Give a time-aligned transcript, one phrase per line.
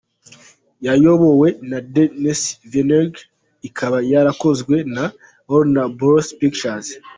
[0.87, 3.19] Yayobowe na Denis Villeneuve
[3.67, 5.03] ikaba yarakozwe na
[5.51, 6.87] Warner Bros Pictures.